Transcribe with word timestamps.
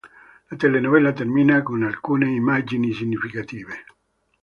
La 0.49 0.55
telenovela 0.63 1.11
termina 1.13 1.61
con 1.61 1.83
alcune 1.83 2.33
immagini 2.33 2.91
significative. 2.91 3.85